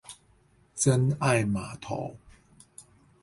[0.73, 2.15] 真愛碼頭